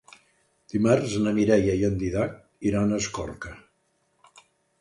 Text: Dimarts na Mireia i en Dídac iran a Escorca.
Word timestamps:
Dimarts 0.73 1.13
na 1.25 1.33
Mireia 1.35 1.75
i 1.81 1.85
en 1.89 1.99
Dídac 2.05 2.35
iran 2.71 2.91
a 2.91 2.99
Escorca. 3.05 3.55